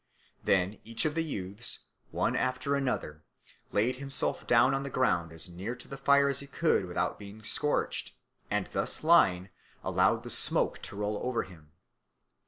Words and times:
Then 0.43 0.79
each 0.83 1.05
of 1.05 1.13
the 1.13 1.23
youths, 1.23 1.81
one 2.09 2.35
after 2.35 2.73
another, 2.75 3.23
laid 3.71 3.97
himself 3.97 4.47
down 4.47 4.73
on 4.73 4.81
the 4.81 4.89
ground 4.89 5.31
as 5.31 5.47
near 5.47 5.75
to 5.75 5.87
the 5.87 5.95
fire 5.95 6.27
as 6.27 6.39
he 6.39 6.47
could 6.47 6.85
without 6.85 7.19
being 7.19 7.43
scorched, 7.43 8.15
and 8.49 8.65
thus 8.73 9.03
lying 9.03 9.49
allowed 9.83 10.23
the 10.23 10.31
smoke 10.31 10.81
to 10.81 10.95
roll 10.95 11.19
over 11.21 11.43
him. 11.43 11.73